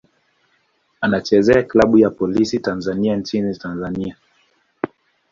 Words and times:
Anachezea 1.01 1.63
klabu 1.63 1.97
ya 1.97 2.09
Polisi 2.09 2.59
Tanzania 2.59 3.15
nchini 3.15 3.55
Tanzania. 3.55 4.15